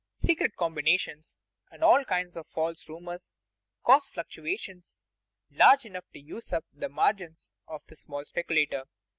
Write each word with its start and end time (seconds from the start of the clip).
Secret 0.13 0.55
combinations 0.55 1.39
and 1.69 1.83
all 1.83 2.03
kinds 2.03 2.35
of 2.35 2.47
false 2.47 2.89
rumors 2.89 3.33
cause 3.83 4.09
fluctuations 4.09 4.99
large 5.51 5.85
enough 5.85 6.09
to 6.11 6.19
use 6.19 6.51
up 6.51 6.65
the 6.73 6.89
margins 6.89 7.51
of 7.67 7.85
the 7.85 7.95
small 7.95 8.25
speculator. 8.25 8.85